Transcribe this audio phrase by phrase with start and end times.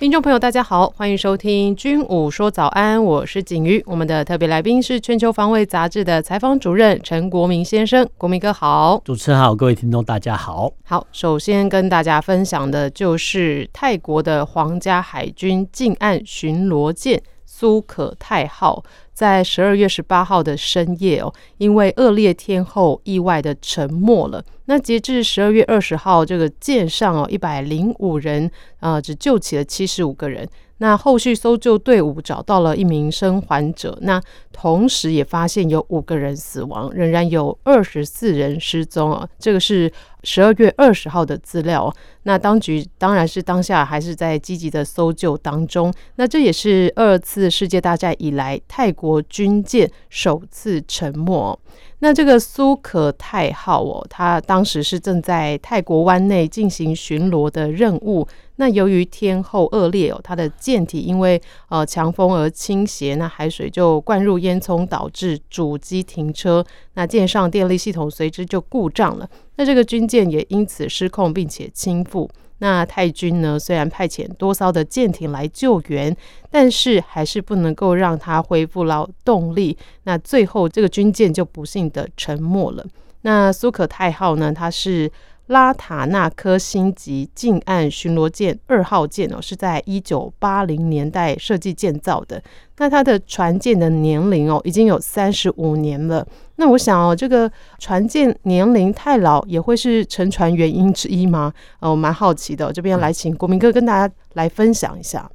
[0.00, 3.84] 听众朋友，大家好，欢迎收听《军武说早安》，我是景瑜。
[3.86, 8.98] 我们的特别来宾是《全球防卫杂志》的采访主任陈国民先生，国民哥好。
[9.04, 10.72] 主持人好，各位听众大家好。
[10.84, 17.20] 好，首先跟大家分享的就是泰国的皇家海军近岸巡逻舰
[17.60, 18.82] 苏可泰号。
[19.12, 24.42] 在十二月十八号的深夜哦，因为恶劣天候，意外的沉没了。
[24.64, 30.48] 那截至十二月二十号，这个舰上哦一百零五人，啊，只救起了七十五个人。
[30.82, 39.28] 那后续搜救队伍找到了一名生还者，那同时也发现有五个人死亡，仍然有二十四人失踪啊。
[39.38, 41.92] 这个是十二月二十号的资料。
[42.22, 45.92] 那当局当然是当下还是在积极的搜救当中。
[46.16, 51.58] 那这也是二次世界大战以来泰国军舰首次沉没。
[51.98, 58.26] 那这个苏可泰号哦，它当时是正在泰国湾内进行巡逻的任务。
[58.60, 66.62] 那由于天候恶劣哦，它的舰体因为呃强风而倾斜，那海水就灌入烟囱，导致主机停车。
[66.92, 69.26] 那舰上电力系统随之就故障了。
[69.56, 72.28] 那这个军舰也因此失控，并且倾覆。
[72.58, 76.14] 那泰军呢，虽然派遣多艘的舰艇来救援，
[76.50, 79.74] 但是还是不能够让它恢复了动力。
[80.02, 82.84] 那最后这个军舰就不幸的沉没了。
[83.22, 85.10] 那苏可泰号呢，它是。
[85.50, 92.40] 拉塔纳科星级近岸巡逻舰二号舰哦，是在一九八零年代设计建造的。
[92.78, 96.24] 那它的船舰的年龄哦，已经有三十五年了。
[96.54, 97.50] 那我想哦，这个
[97.80, 101.52] 船舰年龄太老，也会是沉船原因之一吗？
[101.80, 105.28] 呃，我蛮好奇的，这边来请国民哥跟大家来分享一下。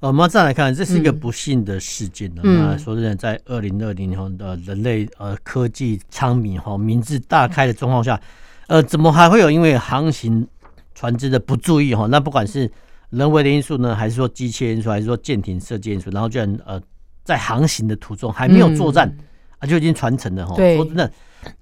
[0.00, 2.42] 呃，我们再来看，这是一个不幸的事件呢。
[2.42, 8.20] 嗯、那说真的，在二零二零年后的人类呃科技昌明哈，民智大开的状况下。
[8.66, 10.46] 呃，怎么还会有因为航行
[10.94, 12.06] 船只的不注意哈？
[12.06, 12.70] 那不管是
[13.10, 16.80] 人为的因素呢，还是说机械因素，还是说舰艇设计因素，然后居然呃
[17.22, 19.24] 在航行的途中还没有作战、嗯、
[19.58, 20.56] 啊，就已经传承了哈。
[20.56, 21.12] 说真的，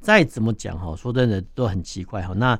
[0.00, 2.32] 再怎么讲哈，说真的都很奇怪哈。
[2.36, 2.58] 那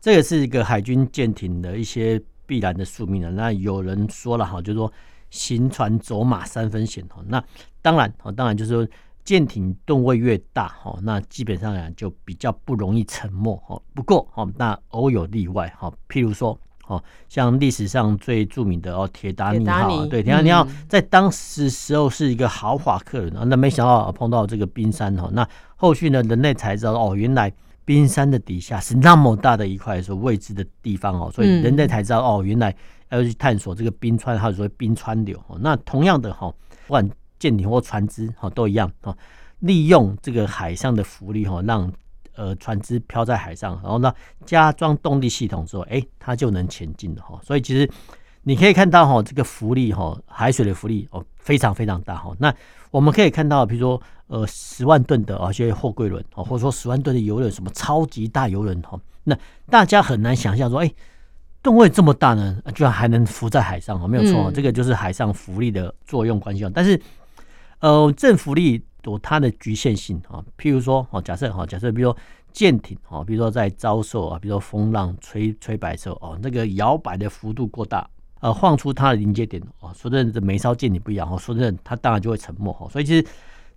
[0.00, 3.30] 这也是一个海军舰艇的一些必然的宿命了。
[3.30, 4.92] 那有人说了哈，就是说
[5.30, 7.22] 行船走马三分险哈。
[7.26, 7.42] 那
[7.80, 8.86] 当然哈，当然就是说。
[9.28, 13.78] 舰艇吨位越大，哈，那基本上讲就比较不容易沉没，哈。
[13.94, 15.92] 不过，哈，那偶有例外，哈。
[16.08, 25.28] 譬如说，哦，像历史上最著名的哦，铁达尼号，对，铁达尼号在当时时候是一个豪华客轮，那没想到碰到这个冰山，哈。
[25.30, 25.46] 那
[25.76, 27.52] 后续呢，人类才知道，哦，原来
[27.84, 32.74] 冰山的底下是那么大的一块说未知的地方，哦，所以人类才知道，哦，原来
[33.10, 35.38] 要去探索这个冰川，还有说冰川流。
[35.60, 36.50] 那同样的，哈，
[36.86, 37.06] 不管。
[37.38, 39.16] 舰艇或船只，哈，都一样，哈，
[39.60, 41.92] 利用这个海上的浮力，哈，让
[42.34, 44.14] 呃船只漂在海上，然后呢，
[44.46, 47.38] 加装动力系统之后，哎，它就能前进的，哈。
[47.42, 47.90] 所以其实
[48.42, 52.32] 你可以看到，哈，这个浮力，哈，海水的浮力，哦，非常非常大，哈。
[52.38, 52.54] 那
[52.90, 59.36] 我们可以看到，比如说，呃，十万吨的啊，一些货柜轮，哦，或者说十万吨的游轮，什么超级大游轮，哈，那
[59.68, 60.90] 大家很难想象说，哎，
[61.60, 67.00] 吨位这么大呢，居然还能浮在海上，哦，没有错，这个就是海上浮力的作用关系，但是。
[67.80, 72.18] 呃，正浮力有它的局限性啊，譬如说，哦，假设哈，假设比如说
[72.52, 78.08] 舰艇啊，比如说在遭受啊，比如说风浪吹吹摆的时候，哦，那个摇摆的幅度过大，
[78.40, 83.26] 呃，晃出它的临界点哦，说真的，每艘舰艇不一样哦，说真的，它当然就会沉没哈，所以其实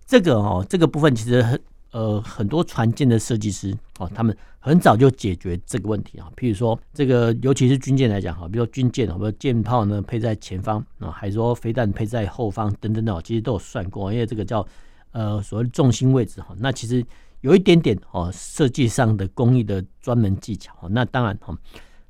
[0.06, 1.60] 这个哦，这个部分其实很。
[1.92, 6.26] 呃，很多船舰的设计师哦，他们很早就解决这个问题啊。
[6.34, 14.66] 譬如说，这个尤其是军舰来讲哈，比如说军舰，比如舰炮呢配在前方啊，还是说飞弹配在后方等等的，其实都有算过，因为这个叫
[15.10, 16.56] 呃所谓重心位置哈。
[16.58, 17.04] 那其实
[17.42, 20.74] 有一点点哦，设计上的工艺的专门技巧。
[20.88, 21.54] 那当然哈，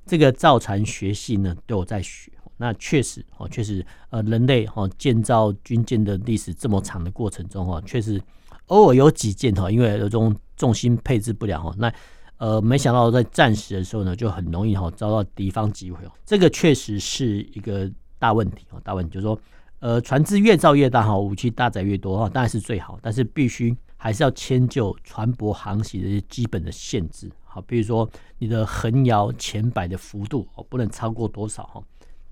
[0.07, 2.31] 这个造船学系呢都有在学。
[2.57, 8.23] 那确实哦，确实呃，人类哈建造军舰的历史这么长的过程中哈，确实。
[8.67, 11.93] 偶尔有几件哈，因为有这种重心配置不良哈，那
[12.39, 16.13] 呃没想到在战时的时候呢，就很容易哈遭到敌方击毁哦。
[16.25, 19.39] 这个确实是一个大问题哦，大问题就是说，
[19.81, 28.09] 呃，船只越造越大哈，武器搭载越多哈，当然是最好，但是必须还是要迁就船舶航行的一些基本的限制，好，比如说
[28.39, 31.83] 你的横摇前摆的幅度哦，不能超过多少哈，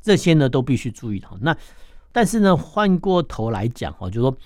[0.00, 1.36] 这些呢都必须注意哈。
[1.40, 1.54] 那
[2.12, 4.36] 但是呢，换过头来讲哈，就是说。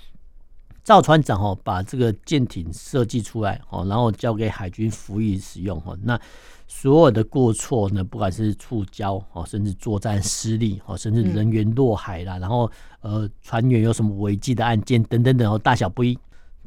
[0.84, 5.98] 赵船长哦把这个舰艇设计出来哦，然后交给海军服役使用哦。
[6.02, 6.20] 那
[6.68, 12.70] 所有的过错呢，不管是触礁哦，甚至作战失利哦，甚至人员落海啦，然后
[13.00, 16.18] 呃船员有什么违纪的案件等等等哦，大小不一，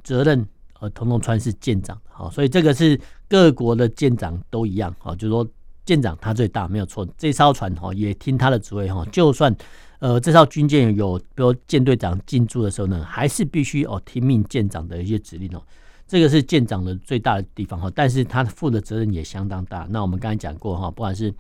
[0.04, 0.44] 责任
[0.80, 3.00] 呃统统传是舰长好，所以这个是
[3.30, 5.48] 各国的舰长都一样哦，就是说
[5.86, 9.56] 舰长他最大没有错，这艘船哈也听他的指挥哈，就算
[10.00, 15.62] 呃这艘军舰有比如舰队长进驻的时候呢，还是必须哦听命舰长的一些指令哦。
[16.08, 19.86] 这个是舰长的最大的地方哈，但是他负的责任也相当大。
[19.90, 21.34] 那我们刚才讲过哈，不管是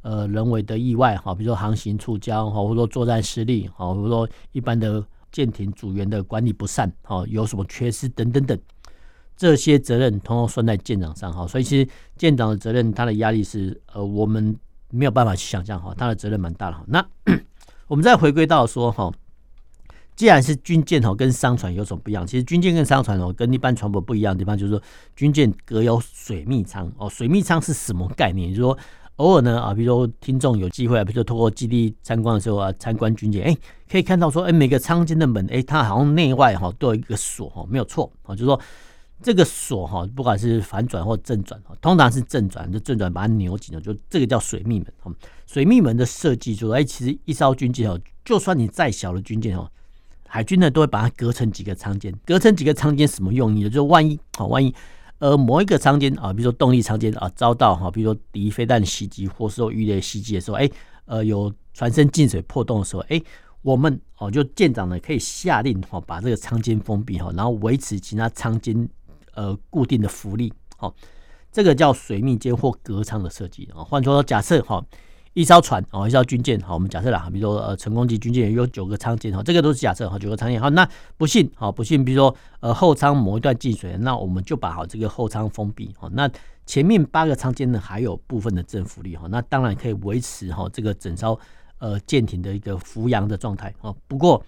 [0.00, 8.58] 呃人为的意外哈，比如说航行触礁哈，或者说作战失利哈，或者说一般的舰艇组员的管理不善哈，有什么缺失等等等，
[9.36, 11.46] 这些责任统统算在舰长上哈。
[11.46, 11.86] 所以其实
[12.16, 14.56] 舰长的责任，他的压力是呃我们
[14.90, 16.84] 没有办法去想象哈，他的责任蛮大的哈。
[16.86, 17.06] 那
[17.88, 19.12] 我们再回归到说哈。
[20.14, 22.26] 既然是军舰哦，跟商船有什么不一样？
[22.26, 24.82] 其实军舰跟商船哦，跟一般船舶不一样的地方，就是说
[25.14, 27.06] 军舰隔有水密舱哦。
[27.06, 28.48] 水密舱是什么概念？
[28.48, 28.78] 就是说
[29.16, 33.54] 偶尔呢啊，比如说听众有机会啊，比如说透过基地参观的时候啊，参观军舰，哎，
[33.90, 38.58] 可以看到说，哎，每个舱间的门，哎，它好像内外哈都有一个锁哈，没有错啊，就是说
[39.22, 45.14] 这个锁哈，不管是反转或正转，通常是正转，就正转把它扭紧了，就这个叫水密门。
[45.46, 49.70] 水密门的设计就是，哎，其实一艘军舰哦，就算你再小的军舰哦。
[50.28, 53.70] 海军呢都会把它隔成几个舱间，隔成几个舱间什么用意呢？
[53.70, 54.74] 就是万一啊，万一
[55.18, 60.68] 呃某一个舱间啊，比如说动力舱间啊遭到哈，比如说敌飞弹袭击或是说鱼雷袭击的时候，哎
[61.06, 63.22] 呃有船身进水破洞的时候，哎
[63.62, 68.88] 我们哦就舰长呢可以下令哈把这个舱间封闭哈，然后维持其他舱间
[69.36, 70.92] 呃固定的浮力，好，
[71.52, 73.84] 这个叫水密间或隔舱的设计啊。
[73.84, 74.84] 换作说假设哈。
[75.36, 80.88] 一艘船哦，一艘军舰好，我们假设啦，比如说呃，成功级军舰有九个舱间哈，这个都是假设哈，九个舱间好，那
[81.18, 86.26] 不幸好不幸，比如说呃后舱某一段进水，那我们就把好这个后舱封闭哈，那
[86.64, 91.38] 前面八个舱间呢还有部分的正浮力哈，那当然可以维持哈这个整艘
[91.80, 93.94] 呃舰艇的一个浮扬的状态啊。
[94.08, 94.42] 不过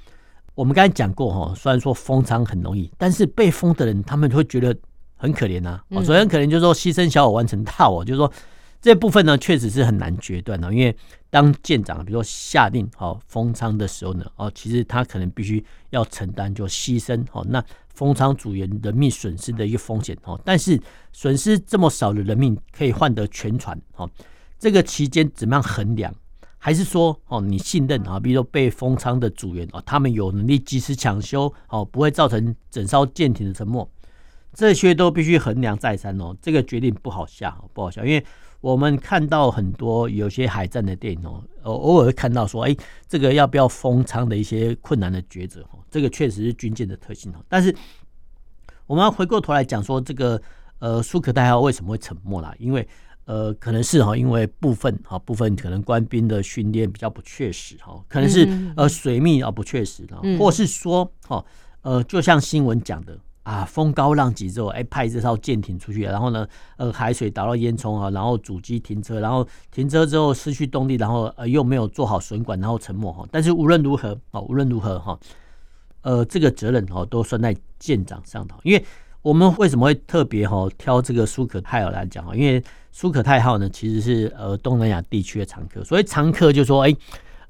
[0.58, 4.76] 我们刚才讲过哈，虽然说封仓很容易，但是被封的人他们会觉得
[5.14, 8.32] 很可怜呐，所以很可怜就是说牺牲小我完成大我，就是说。
[8.80, 10.96] 这部分呢，确实是很难决断的，因为
[11.30, 17.60] 当舰长比如说下令好封仓的时候呢，哦，其实他可能必须要承担就牺牲哦那
[17.92, 20.40] 封仓组员人命损失的一个风险哦。
[20.44, 20.80] 但是
[21.12, 24.08] 损失这么少的人命，可以换得全船哦。
[24.60, 26.14] 这个期间怎么样衡量？
[26.58, 33.88] 还是说哦，你信任啊，比如说被封舱的组员哦，他们有能力及时抢修哦，不会造成整艘舰艇的沉没，
[34.52, 36.36] 这些都必须衡量再三哦。
[36.42, 38.24] 这个决定不好下，不好下，因为。
[38.60, 42.76] 我们看到很多有些海战的电影哦，偶偶尔看到说，哎，
[43.06, 47.36] 这个要不要封舱的一些困难的抉择哦，这个确实是军舰的特性哦。
[47.48, 47.72] 但是
[48.84, 50.42] 我们要回过头来讲说，这个
[50.80, 52.52] 呃苏可泰号为什么会沉没啦？
[52.58, 52.84] 因为
[53.28, 60.08] 呃可能是哈，因为部分哈部分可能官兵的训练比较不确实哈，可能是呃水密啊不确实，
[60.38, 61.44] 或是说哈
[61.82, 63.16] 呃就像新闻讲的。
[63.44, 66.46] 啊，风高浪急之后，哎，派这艘舰艇出去，然后呢，
[66.76, 73.26] 呃，海水打到烟囱啊，然后主机停车，然后停车之后失去动力，然后呃又没有做好损管，然后沉没哈。
[73.32, 75.18] 但是无论如何啊，无论如何哈，
[76.02, 78.60] 呃，这个责任哈都算在舰长上头。
[78.64, 78.84] 因为
[79.28, 82.34] 我们为什么会特别哈挑这个苏可泰号来讲啊？
[82.34, 86.96] 因为苏可泰号呢其实是呃东南亚地区的常客，所以常客就说哎。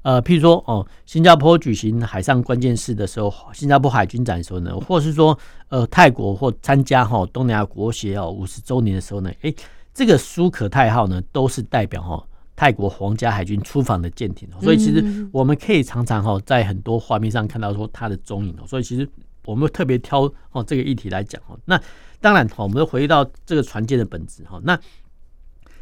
[0.01, 9.53] 呃，譬如说哦，新加坡举行海上关键事的时候，新加坡海军展的时候呢，或是说呃泰国或参加哈东南亚国协哦五十周年的时候呢，诶，
[9.93, 19.05] 这个苏可泰号呢都是代表哈泰国皇家海军出访的舰艇，所以其实我们可以常常哈在很多画面上看到说它的踪影哦，所以其实
[19.49, 21.57] 我们特别挑哦这个议题来讲哈。
[21.65, 21.81] 那
[22.21, 24.79] 当然哈，我们又回到这个船舰的本质哈，那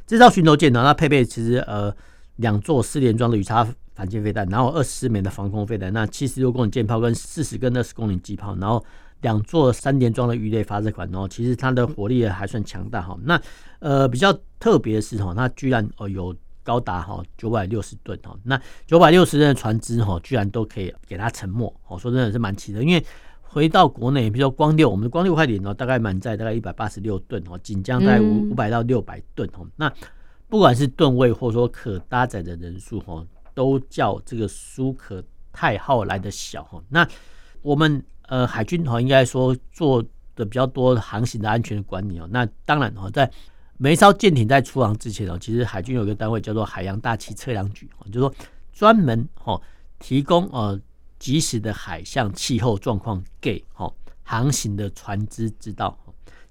[0.06, 1.96] 这艘巡逻舰呢，它配备其实呃
[2.38, 3.68] 两座四连装的鱼叉。
[3.98, 8.86] 反舰飞弹，然后二十枚的防空飞弹，那七十六公里舰炮跟四十跟二十公里机炮，然后
[9.22, 13.18] 两座三连装的鱼雷发射管，然后其实它的火力也还算强大哈。
[13.24, 13.42] 那
[13.80, 22.84] 呃比较特别的是哈，它居然哦有高达哈九百六十吨哈，那九百六十吨的船只哈，居然都可以给它沉没哦，说真的是蛮奇的。
[22.84, 23.04] 因为
[23.58, 29.66] 回到国内，比如说光六，我们的光六快艇哦，大概满载大概一百八十六吨哦，锦江大概五五百到六百吨哦。
[29.76, 29.92] 那
[30.48, 33.26] 不管是吨位或者说可搭载的人数哈。
[33.58, 37.08] 都叫这个苏可泰号来的小哈，那
[37.64, 40.00] 我们呃海军哈应该说做
[40.36, 42.28] 的比较多航行的安全的管理哦。
[42.30, 43.28] 那当然哈，在
[43.80, 48.32] 每一艘舰艇在出航之前哦，其实海军有一个单位叫做海洋大气测量局，就是说
[48.72, 49.60] 专门哈
[49.98, 50.80] 提供呃
[51.20, 53.92] 及时的海象气候状况给哈
[54.24, 55.98] 航行的船只知道。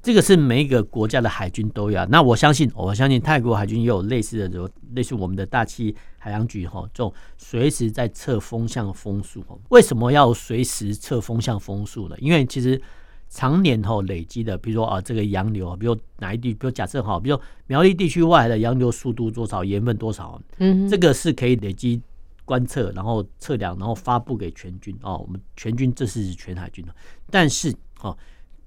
[0.02, 2.06] 这个是每一个国家的海军都有。
[2.06, 9.44] 那我相信，我相信泰国海军也有类似的，就类似我们的大气海洋局哈，这种随时在测风向风速。
[9.70, 12.14] 为什么要随时测风向风速呢？
[12.20, 12.80] 因为其实
[13.28, 22.00] 常年哈累积的，比如说啊，这个洋流，比如哪一地，比如假设哈，比如苗栗地区外海的洋流速度多少，盐分多少，嗯，这个是可以累积
[22.47, 25.19] 观测，然后测量，然后发布给全军哦。
[25.19, 26.95] 我们全军这是全海军的，
[27.31, 28.17] 但是哦。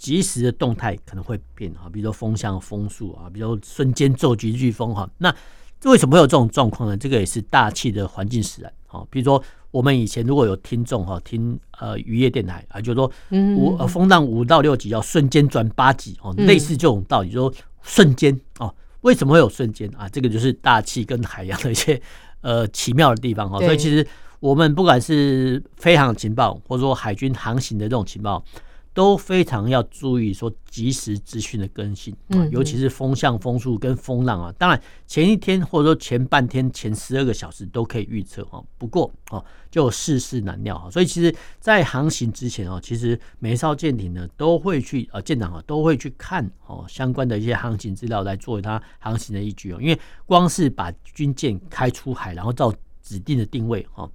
[0.01, 5.05] 即时的动态可能会变哈，比如说风向、风速啊，比如说瞬间骤急飓风哈。
[5.17, 5.29] 那
[5.83, 6.95] 为什么会有这种状况呢？
[6.95, 9.05] 这个也是大气的环境使然啊。
[9.09, 13.11] 比如说我们以前如果有听众哈听呃渔业电台啊，就是说
[13.57, 18.73] 五呃风浪五到六级要瞬间转八级哦，类似这种道理，就是说瞬间哦。
[19.01, 20.07] 为什么会有瞬间啊？
[20.07, 22.01] 这个就是大气跟海洋的一些
[22.41, 23.59] 呃奇妙的地方哈。
[23.59, 24.05] 所以其实
[24.39, 28.43] 我们不管是飞航情报，或者说海军航行的这种情报。
[28.93, 34.51] 都非常要注意说及时资讯的更新嗯，尤其是风向、风速跟风浪啊。
[34.57, 38.61] 当然前一天或者说前半天、前十二个小时都可以预测啊。
[38.77, 40.89] 不过哦，就世事难料啊。
[40.89, 49.77] 所以其实，在航行之前哦，其实每一艘舰艇呢都会去呃舰长啊都会去看哦相关的一些航行资料来作为它航行的依据哦。
[49.79, 54.11] 因为光是把军舰开出海，然后到指定的定位哦。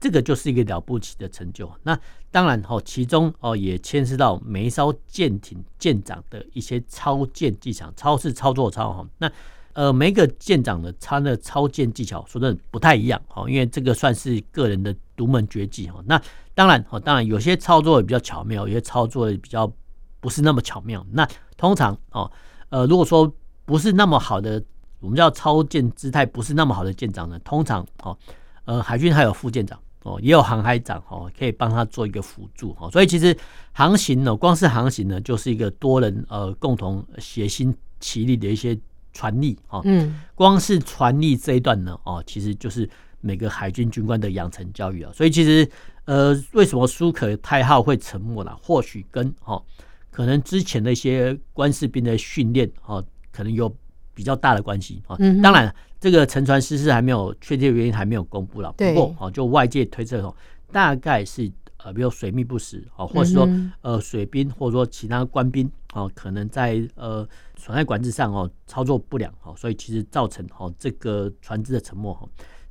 [0.00, 1.70] 这个就是一个了不起的成就。
[1.82, 1.98] 那
[2.30, 9.06] 当然哈，其中哦也牵涉到每一艘舰艇舰长的一些操舰技巧，操是操作操哈。
[9.18, 9.30] 那
[9.72, 16.02] 呃，每个舰长的他的操舰技巧说真的不太一样哈，因为这个算是个人的独门绝技哈。
[16.06, 16.20] 那
[16.54, 19.70] 当然哈，当然有些操作也比较巧妙，有些操作也比较
[20.18, 21.06] 不是那么巧妙。
[21.12, 22.30] 那通常哦，
[22.70, 23.32] 呃，如果说
[23.64, 24.62] 不是那么好的，
[24.98, 28.16] 我们叫操舰姿态不是那么好的舰长呢，通常哦，
[28.64, 29.78] 呃，海军还有副舰长。
[30.02, 32.90] 哦，也有航海长哦，可以帮他做一个辅助哦。
[32.90, 33.36] 所以其实
[33.72, 38.78] 航行呢，光是航行呢，就是一个多人呃共同协心齐力的一些
[39.12, 39.82] 船力哦。
[39.84, 42.88] 嗯，光是船力这一段呢，哦，其实就是
[43.20, 45.12] 每个海军军官的养成教育啊。
[45.14, 45.68] 所以其实
[46.06, 48.58] 呃，为什么舒可泰号会沉没了？
[48.62, 49.62] 或许跟哦，
[50.10, 53.68] 可能之前的一些官士兵的训练哦，可能有
[54.14, 55.16] 比较大的关系啊。
[55.42, 55.74] 当然。
[56.02, 58.72] 这个沉船失事还没有确切原因，还没有公布了。
[58.72, 60.34] 不过哦，就外界推测哦，
[60.72, 63.46] 大概是呃，比如水密不实哦，或者说
[63.82, 72.26] 呃，水兵或者说其他官兵哦，可能在呃损害管制上哦操作不良哦，所以其实造成哦这个船只的沉没哈。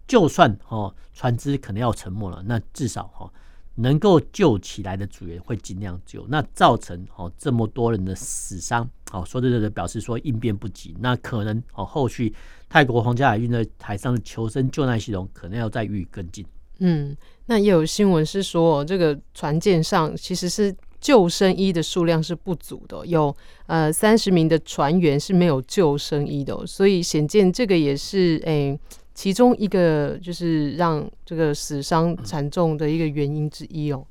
[0.07, 3.31] 就算哦船只可能要沉没了，那至少哈。
[3.75, 12.33] 能够救起来的组员会尽量救，那造成哦这么多人的死伤，哦说这个表示说应变不及，那可能哦后续
[12.67, 16.45] 泰国皇家海运的海上的求生救难系统可能要再予以跟进。
[16.79, 23.33] 嗯，那也有新闻是说，这个船舰上其实是救生衣的数量是不足的，有
[23.67, 28.77] 呃三十名的船员是没有救生衣的，所以显见这个也是诶。
[29.19, 34.01] 其中一个就是让这个死伤惨重的一个原因之一哦。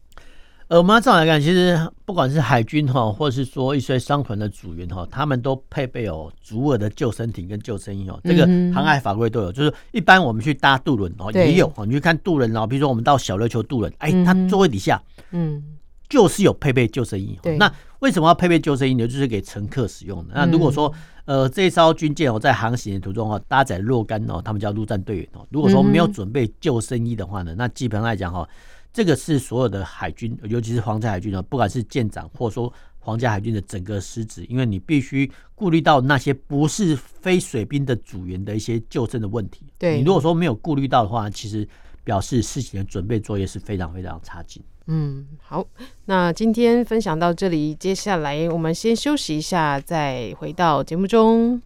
[0.67, 8.21] 呃，我们要这样来看，其实不管是海军哈，或者是说一些商船的组员哈，他们都配备有足额的救生艇跟救生衣哦。
[8.23, 11.87] 这个航海法规都有，就是一般我们去搭渡轮哦也有哦。
[11.87, 15.65] 你去看渡轮哦，比如说我们到小琉球渡轮，哎，它座位底下嗯
[16.09, 17.39] 就是有配备救生衣。
[17.59, 19.07] 那为什么要配备救生衣呢？
[19.07, 20.35] 就是给乘客使用的。
[20.35, 20.93] 那如果说
[21.25, 25.47] 呃，这艘军舰哦，在航行的途中哦，搭载若干哦，他们叫陆战队员哦。
[25.51, 28.49] 如果说没有准备救生衣的话呢，那基本上来讲哈，
[28.93, 39.67] 这个是所有的海军，尤其是皇家海军呢，不管是舰长或者说皇家海军的整个师职，因为你必须顾虑到那些不是非水兵的组员的一些救生的问题。
[39.79, 41.69] 对，你如果说没有顾虑到的话，其实
[42.05, 44.63] 表示事情的准备作业是非常非常差劲。
[44.91, 45.67] 嗯，好，
[46.07, 51.61] 那今天分享到这里，接下来我们先休息一下，再回到节目中。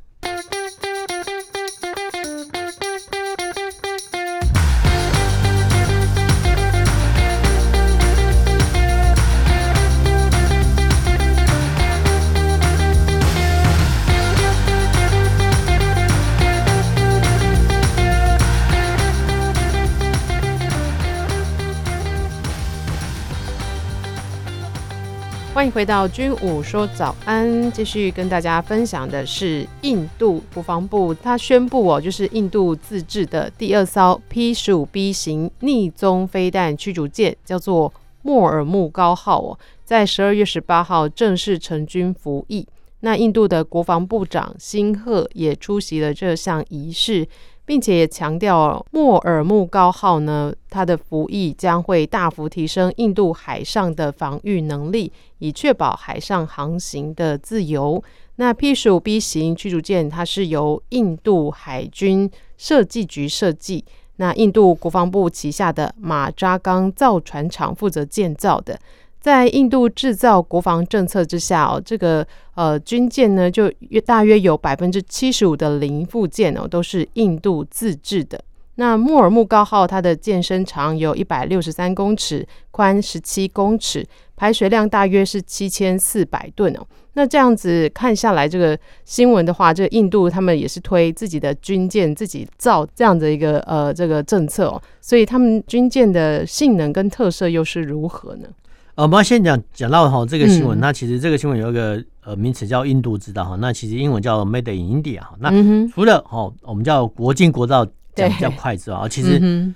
[25.62, 42.66] 欢迎回到军武说早安，继续跟大家分享的是印度国防部，他宣布哦，就是印度自制的第二艘 P 十五 B 型逆踪飞弹驱逐舰，叫做莫尔木高号哦，在十二月十八号正式成军服役。
[43.04, 47.24] 那印度的国防部长辛赫也出席了这项仪式，
[47.64, 58.02] 并且也强调莫尔木高号呢，它的服役将会大幅提升印度海上的防御能力，以确保海上航行的自由。
[58.36, 63.84] 那 P 十五 B 型驱逐舰，它是由印度海军设计局设计，
[64.16, 68.78] 那印度国防部旗下的马扎钢造船厂负责建造的。
[69.22, 72.26] 在印度制造国防政策之下哦，这个
[72.56, 78.42] 呃军舰呢，就约大约有百分之七十五的零附件哦，都是印度自制的。
[78.74, 86.84] 那莫尔木高号它的舰身长有一百六十三公尺，宽十七公尺，排水量大约是七千四百吨哦。
[87.12, 98.48] 那这样子看下来，这个新闻的话，这个印度他们也是推自己的军舰自己造这样的一个呃这个政策哦，所以他们军舰的性能跟特色又是如何呢？
[98.94, 105.34] 呃，我们要先讲讲到哈这个新闻，那其实这个新闻有一个呃名词叫印度制造哈，那其实英文叫 Made in India 哈。
[105.38, 105.50] 那
[105.88, 109.74] 除了哈我们叫国进国造讲比较快之外，其实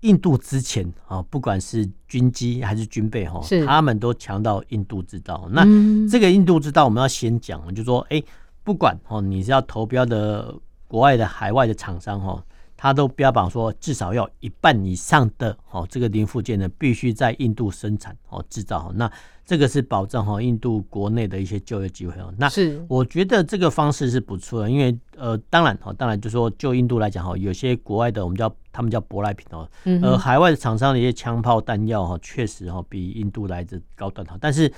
[0.00, 5.48] 印度之前啊，不管是军机还是军备哈，他们都强调印度制造。
[5.50, 5.64] 那
[6.06, 8.22] 这个印度制造我们要先讲，就说哎，
[8.62, 10.54] 不管哦你是要投标的
[10.86, 12.44] 国外的海外的厂商哈。
[12.84, 18.92] 他都标榜说，至少要一半以上的哦，这个零附件呢，必须在印度生产哦制造。
[18.94, 19.10] 那
[19.42, 22.30] 这个是保障哈印度国内的一些就业机会哦。
[22.36, 29.66] 那是我觉得这个方式是不错的，因为呃，当然哦，当然就说就印度来讲哈，有些国外的我们叫他们叫舶来品哦，
[30.02, 34.36] 呃，海外的厂商的一些枪炮弹药哈，确实哈比印度来的高端哈。
[34.38, 34.70] 但是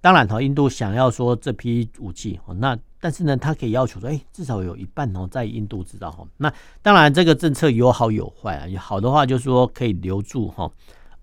[0.00, 2.74] 当然哈，印度想要说这批武器哦，那。
[3.04, 6.24] 但是呢，他可以要求说，哎，至少有一半哦，在印度制造哈。
[6.36, 8.68] 那当然，这个政策有好有坏啊。
[8.68, 10.70] 有好的话就是说可以留住哈，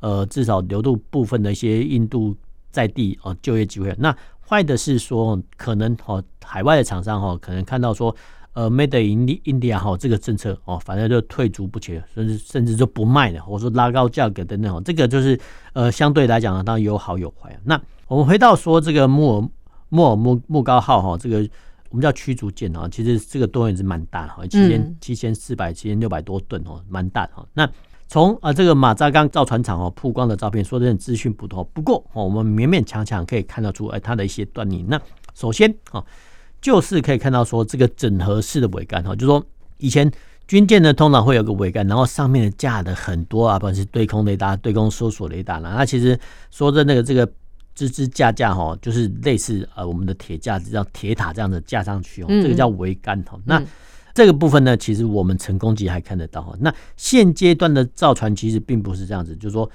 [0.02, 2.36] 呃，至少留住部分的一些印度
[2.70, 3.96] 在地哦就业机会。
[3.98, 4.14] 那
[4.46, 8.14] 坏的是说，可能哈海外的厂商哈，可能看到说，
[8.52, 14.84] 呃，Made in India 哈这个政策哦，反正就退足不前，甚至甚至就不卖了，或者说拉高价格等等。
[14.84, 15.40] 这个就是
[15.72, 17.58] 呃，相对来讲呢，当然有好有坏啊。
[17.64, 19.50] 那我们回到说这个莫尔
[19.88, 21.50] 莫尔木木高号哈，这个。
[21.90, 27.46] 我们叫驱逐舰啊，其实这个吨也是蛮大的，七千七千四百七千六百多吨哦，蛮大的哈。
[27.54, 27.68] 那
[28.08, 34.86] 从啊这个马扎钢造船厂哦曝光的照片，说真的资讯不多，不过哦我们勉勉强强可以看得出哎它的一些端倪。
[34.88, 35.02] 那
[35.34, 36.04] 首先啊
[36.62, 39.44] 就是可以看到说这个整合式的桅杆哈，就是说
[39.78, 40.12] 以前
[40.48, 46.20] 军舰呢通常会有个桅杆，然后上面架的很多啊，不管是对空雷达、对空搜索雷达啦，那其实
[46.52, 47.28] 说的那个这个。
[47.80, 53.40] 支支架架哈，就是类似呃我们的铁架子，叫铁塔这样子架上去哦，这个叫桅杆哈。
[53.46, 53.64] 那
[54.14, 56.54] 这个部分呢，其实我们成功级还看得到哈。
[56.60, 59.70] 那现阶段的造船其实并不是这样子，就是说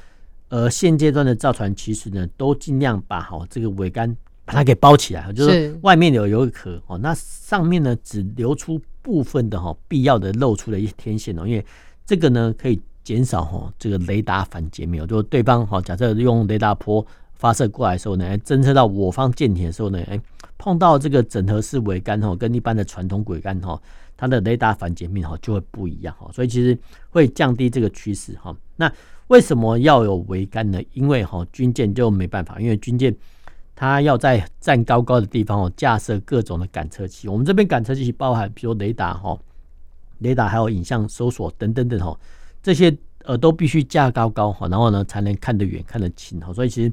[0.48, 4.14] 呃现阶段的造船其实呢，都尽量把好这个桅杆
[4.44, 11.64] 把它给包起来，就是外面有有一个壳哦，那上面呢只留出部分的哈必要的露出的一些天线哦，因为
[12.04, 17.06] 这个呢可以减少哈这个雷达反截面，就是对方哈假设用雷达波。
[17.36, 20.18] 发射过来的时候呢，侦测到我方舰艇的时候呢，哎，
[20.56, 23.78] 碰到这个整合式桅杆哈，跟一般的传统桅杆哈，
[24.16, 26.78] 它的雷达反截面哈就会不一样哈，所以其实
[27.10, 28.56] 会降低这个趋势哈。
[28.76, 28.90] 那
[29.26, 30.80] 为什么要有桅杆呢？
[30.92, 33.14] 因为哈军舰就没办法，因为军舰
[33.74, 37.28] 它要在站高高的地方哦，架设各种的感测器。
[37.28, 39.36] 我们这边感测器包含，比如雷达哈，
[40.20, 42.18] 雷达还有影像搜索等等等哈，
[42.62, 46.50] 这些呃都必须架高高哈，然后呢才能看得远看得清哈。
[46.52, 46.90] 所以其实。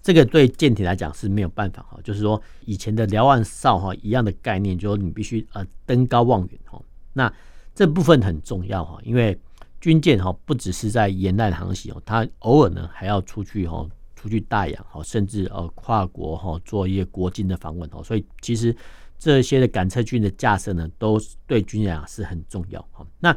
[0.00, 6.80] 这个对舰艇来讲是没有办法哈，就是说以前的瞭望哨哈一样的概念，就是你必须呃登高望远哈。
[7.12, 7.30] 那
[7.74, 9.38] 这部分很重要哈，因为
[9.80, 13.86] 军舰哈不只是在沿岸航行哦，它偶尔呢还要出去哈，
[14.16, 18.02] 出去大洋哈，甚至呃跨国哈做一些国境的访问哦。
[18.02, 18.74] 所以其实
[19.18, 23.06] 这些的感测器的架设呢，都对军舰啊是很重要哈。
[23.20, 23.36] 那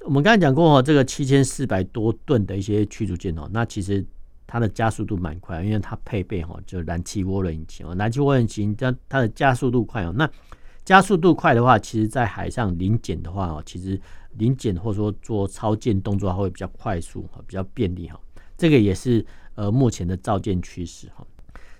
[0.00, 4.06] 我们刚才讲过哈，这个七千四百多吨的一些驱逐舰哦，那其实。
[4.56, 10.14] 它的加速度蛮快，因为它配备哈就燃气涡轮引擎哦，燃气涡轮引擎它它的加速度快哦。
[10.16, 10.26] 那
[10.82, 14.00] 加速度快的话，其实在海上临检的话哦，其实
[14.38, 18.18] 临检或者说做操舰动作会比较快速哈，比较便利哈。
[18.56, 19.22] 这个也是
[19.56, 21.22] 呃目前的造舰趋势哈。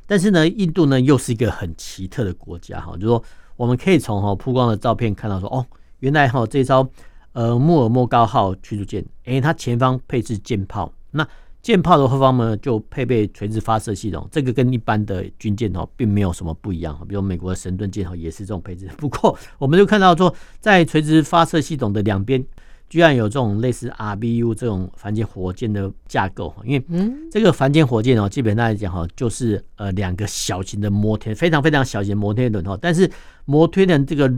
[0.06, 3.24] 但是呢，印度呢又是一个很奇特的国家哈，就说
[3.56, 5.64] 我们可以从哈曝光的照片看到说哦，
[6.00, 6.86] 原来哈这艘
[7.32, 11.26] 呃莫尔莫高号驱逐舰，诶，它前方配置舰炮那。
[11.66, 16.96] 舰炮的后方呢，就配备垂直发射系统，这个跟一般的军舰哦，并没有什么不一样。
[17.08, 18.88] 比如美国的神盾舰哦，也是这种配置。
[18.96, 22.40] 不过，我们就看到说，在垂直发射系统的两边，
[22.88, 26.54] 居然有这种类似 RBU 这种反潜火箭的架构。
[26.64, 26.86] 因为
[27.32, 32.78] 这个反潜火箭哦，基本上来讲哈，就是呃两个小型的摩天，非常非常小型的摩天轮哈。
[32.80, 33.10] 但是
[33.44, 34.32] 摩天轮这个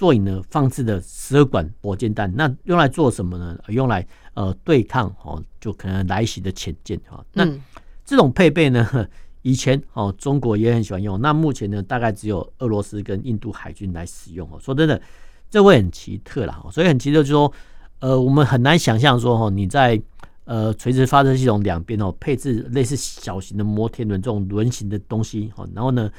[0.00, 3.58] 座椅呢放置的十二管火箭弹，那用来做什么呢？
[3.68, 7.22] 用来呃对抗哦，就可能来袭的潜舰哈。
[7.34, 7.46] 那
[8.02, 8.88] 这种配备呢，
[9.42, 14.58] 以前哦中国也很喜欢用，那目前呢大概只有俄罗斯跟印度海军来使用哦。
[14.58, 14.98] 说真的，
[15.50, 17.52] 这会很奇特啦，所以很奇特就是说，
[17.98, 20.00] 呃，我们很难想象说哦你在
[20.44, 26.10] 呃垂直发射系统两边哦配置类似小型的摩天轮这种轮型的东西哦，然后呢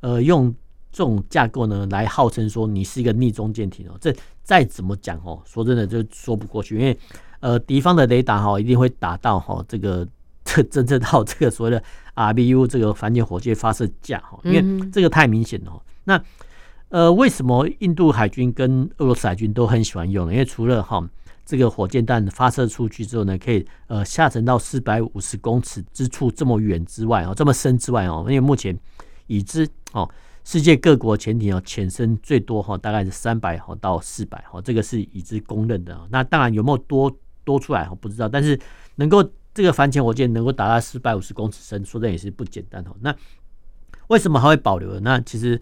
[0.00, 0.54] 呃用。
[0.92, 6.98] 这种架构呢，来号称说你是一个逆中舰艇哦，这再怎么讲哦，说真的就说不过去，因为
[7.40, 10.06] 呃敌方的雷达哈一定会打到哈这个
[10.44, 11.82] 这 侦测到这个所谓的
[12.14, 15.70] RBU 这个反潜火箭发射架哈，因为这个太明显了。
[15.72, 16.24] 嗯、那
[16.88, 20.32] 呃为什么印度海军跟俄罗斯海军都很喜欢用呢？
[20.32, 21.08] 因为除了哈
[21.46, 28.76] 这个火箭弹发射出去之后呢，可以呃下沉到四百五十公尺之处这么远之外哦，这么深之外哦，因为目前
[29.30, 30.08] 已知哦。
[30.42, 35.98] 世界各国潜艇哦，潜深最多哈，大概是三百哈到四百哈，这个是已知公认的。
[36.10, 37.14] 那当然有没有多
[37.44, 38.28] 多出来，我不知道。
[38.28, 38.58] 但是
[38.96, 39.22] 能够
[39.54, 42.96] 这个反潜火箭能够达到四百五十公尺深，说的也是不简单哦。
[43.00, 43.14] 那
[44.08, 44.98] 为什么还会保留？
[45.00, 45.60] 那其实。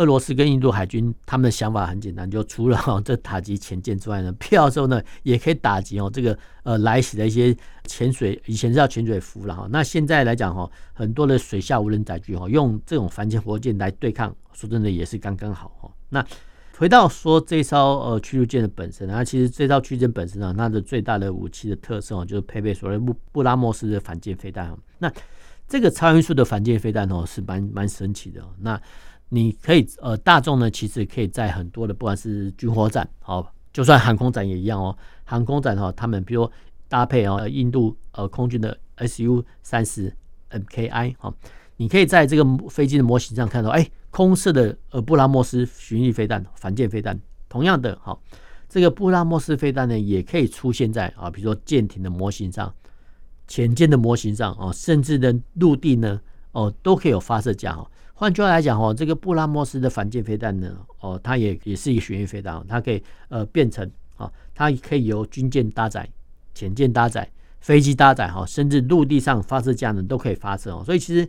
[0.00, 9.68] 俄罗斯跟印度海军他们的想法很简单，就除了 这打击潜舰之外呢，必要的时候呢，也可以打击哦这个呃来袭的一些潜水，以前是叫潜水服了哈。
[9.70, 15.92] 那现在来讲哈，很多的水下无人载具哈，用这种反潜火箭来对抗，说真的也是刚刚好哈。
[16.08, 16.24] 那
[16.78, 24.74] 回到说这艘呃驱逐舰的本身那，其实这艘驱逐舰本身啊，它的最大的武器的特色哦，就是配备所谓布布拉莫斯的反舰飞弹。
[24.98, 25.12] 那
[25.68, 28.42] 这个超音速的反舰飞弹哦，是蛮蛮神奇的。
[28.58, 28.80] 那
[29.32, 34.96] 你可以呃，大众呢，其实可以在很多的不管是军火展，好，就算航空展也一样哦。
[35.24, 36.50] 航空展哈，他们比如
[36.88, 40.12] 搭配哦，印度呃空军的 Su 三十
[40.50, 41.32] Mki 哈，
[41.76, 47.18] 你可以在这个飞机的模型上看到，哎，空射的呃布拉莫斯巡弋飞弹、反舰飞弹。
[47.48, 48.18] 同样的哈，
[48.68, 52.74] 这个布拉莫斯飞弹呢，也可以出现在啊，比如说舰艇的模型上、
[53.46, 57.88] 潜舰的模型上哦，甚至的陆地呢哦，都可以有发射架哈。
[58.20, 66.06] 换句话来讲哦，这个布拉莫斯的反舰飞弹呢，哦，它也也是一个巡弋飞弹，它可以呃变成啊，它可以由军舰搭载、
[66.52, 67.26] 潜舰搭载、
[67.60, 70.82] 飞机搭载哈，甚至陆地上发射架呢都可以发射哦。
[70.84, 71.26] 所以其实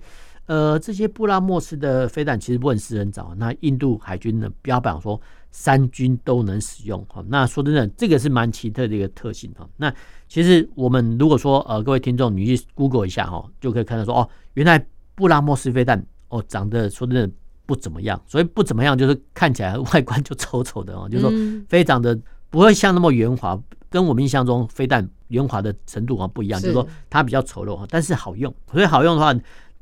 [0.47, 5.17] 呃这些布拉莫斯的飞弹其实问世很早，那印度海军呢标榜说
[5.49, 7.23] 三军都能使用哈。
[7.29, 9.65] 那说真的，这个是蛮奇特的一个特性哈。
[9.77, 9.89] 那
[10.27, 16.05] 其实我们如果说呃各位听众你去 Google 一下哈，就可以看到说哦，原来布拉莫斯飞弹。
[16.31, 17.29] 哦，长得说真的
[17.65, 21.31] 不怎么样，所以不怎么样就是看起来 外观就丑丑的哦，就是说
[21.69, 22.17] 非常的
[22.49, 23.57] 不会像那么圆滑，
[23.89, 28.53] 跟我们印象中飞弹圆滑的程度啊不一样，就是说它比较丑陋，但是好用。
[28.71, 29.33] 所以好用的话，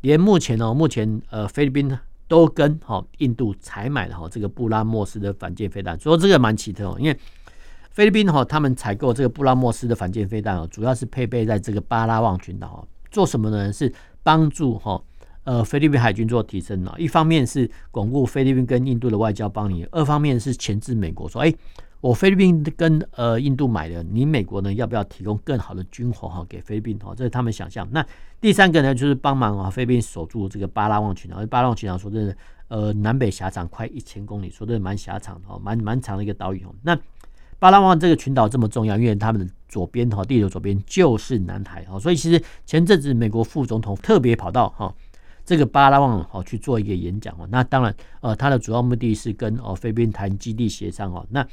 [0.01, 7.19] 连目前哦，目前呃菲律宾都跟哈印度采买了哈这个布拉莫斯的反舰飞弹，所以这个蛮奇特哦，因为
[7.91, 13.73] 菲律宾哈他们采购这个布拉莫斯的反舰飞弹哦，主要是配备在这个巴拉望群岛哦，做什么呢？
[13.73, 15.01] 是帮助哈。
[15.49, 21.51] 呃，菲律宾海军做提升了，一方面是巩固菲律宾跟印度的外交邦谊，二方面是钳制美国说，哎，
[22.01, 27.15] 我菲律宾跟呃印度买的，你美国呢要不要提供更好的军火哈给菲律宾哈？
[27.15, 27.87] 这是他们想象。
[27.89, 28.05] 那
[28.39, 31.43] 第三个呢，就是帮忙啊菲律宾守住这个巴拉望群岛。
[31.47, 36.75] 巴拉望群岛说真的，呃，南北狭长快一千公里，说真的蛮狭长的哦，蛮蛮长的一个岛屿哦。
[36.83, 36.95] 那
[37.57, 44.93] 巴拉望这个群岛这么重要，因为他们的左边哈地球左边就是南海哈，所以其实前阵子美国副总统特别跑到哈。
[45.49, 51.25] 这个巴拉旺哦去做一个演讲哦，那当然呃，它的主要目的是跟哦菲律宾谈基地协商哦。
[51.31, 51.43] 那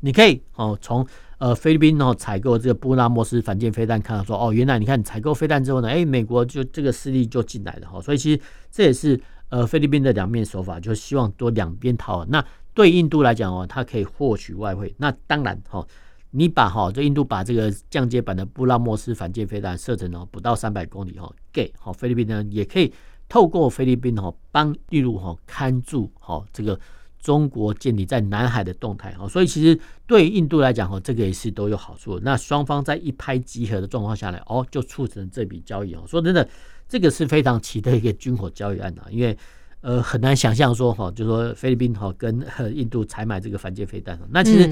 [0.00, 1.06] 你可以哦从
[1.38, 7.98] 呃菲律宾哦采购这个布拉莫斯反舰飞弹看到说哦，原来你看采购飞弹之后呢，哎，美国就这个势力就进来了哈。
[8.02, 8.38] 所以其实
[8.70, 12.22] 这也是呃菲律宾的两面手法，就希望多两边讨。
[12.26, 14.94] 那对印度来讲哦，它可以获取外汇。
[14.98, 15.82] 那当然哈。
[16.32, 22.92] 你把哈，这印度把这个降阶版的布拉莫斯反舰飞弹射程哦不到三百公里哈，给好菲律宾呢也可以
[23.28, 26.78] 透过菲律宾哈帮陆路哈看住哈这个
[27.18, 32.20] 中国舰艇在南海的动态哈，所以其实对印度来讲哈，这个也是都有好处。
[32.22, 36.04] 那双方在一拍即合的状况下来哦，就促成这笔交易哦。
[36.06, 36.46] 说真的，
[36.86, 39.36] 这个是非常奇特一个军火交易案啊，因为
[39.80, 44.70] 呃很难想象说哈，就说菲律宾哈跟印度采买这个反舰飞弹，那其实。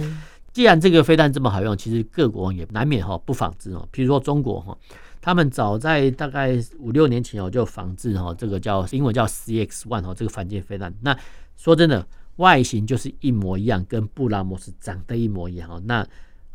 [0.55, 3.89] 既然这个飞弹这么好用，其实各国也难免哈不仿制哦。
[3.93, 4.79] 譬如说中国哈，
[5.21, 10.95] 他们早在大概五六年前哦就仿制哈这个叫英文叫 CX One 哦这个反舰飞弹。
[11.03, 11.19] 那
[11.57, 15.83] 说真的，外形就是一模一样，跟布拉莫斯长得一模一样哦。
[15.85, 16.07] 那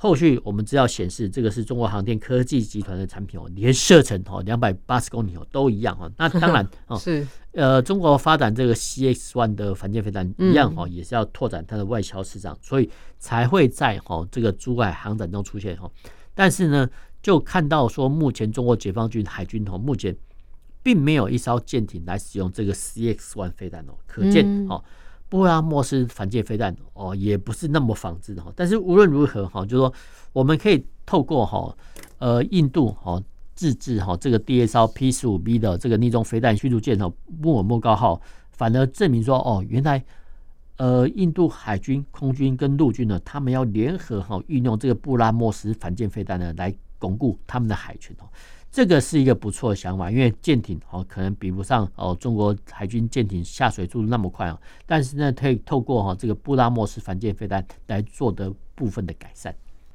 [0.01, 6.09] 后续我们资料显示，这个是中国航天科技集团的产品哦，连射程哦两百八十公里哦都一样哦。
[6.17, 15.91] 那 当然哦，是呃，中国发展这个 CX One 的反舰飞弹一样哦，也是要拓展它的外销市场，所以才会在哦这个珠海航展中出现哦。
[16.33, 16.89] 但是呢，
[17.21, 20.15] 就看到说目前中国解放军海军哦，目前
[20.81, 24.81] 并没有一艘舰艇来使用这个 CX One 飞弹哦，可见哦。
[25.29, 28.51] 布拉莫斯反舰飞弹哦，也不是那么仿制的哈。
[28.55, 29.93] 但是无论如何哈，就是说
[30.33, 31.73] 我们可以透过哈
[32.17, 33.21] 呃印度哈
[33.53, 37.11] 自制哈这个第二艘 P 十五 B 的这个逆中飞弹驱逐舰哈
[37.41, 38.19] 穆尔默高号，
[38.51, 40.03] 反而证明说哦，原来
[40.77, 48.25] 呃印度海军、空军跟陆军呢，他们要联合哈运用这个布拉莫斯反舰飞弹呢来巩固他们的海权哦。
[48.71, 59.53] 这个是一个不错的想法，因为舰艇哦可能比不上哦中国海军舰艇下水速度那么快啊，但是呢可以透过哈这个布拉莫斯反舰飞弹来做的部分的改善。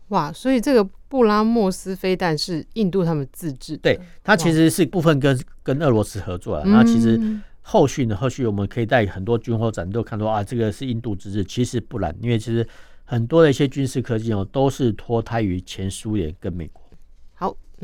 [0.08, 6.64] 哇，所以这个布拉莫斯飞弹是印度他们自制的，对，它其实是部分跟跟俄罗斯合作的。
[6.66, 7.18] 那其实
[7.62, 12.66] 后续呢，后续我们可以在很多军火展都看到啊，这个是印度自制，其实不然，因为其实
[13.04, 16.83] 很多的一些军事科技哦都是脱胎于前苏联跟美国。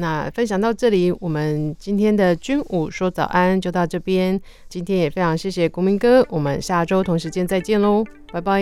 [0.01, 4.41] 那分享到这里，我们今天的军武说早安就到这边。
[4.69, 8.61] 今天也非常谢谢国民哥，我们下周同时间再见喽，拜拜。